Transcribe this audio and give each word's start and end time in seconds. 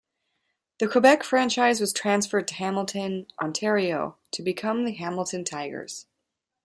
The 0.79 0.87
Quebec 0.87 1.21
franchise 1.23 1.79
was 1.79 1.93
transferred 1.93 2.47
to 2.47 2.55
Hamilton, 2.55 3.27
Ontario, 3.39 4.17
to 4.31 4.41
become 4.41 4.83
the 4.83 4.93
Hamilton 4.93 5.43
Tigers. 5.43 6.07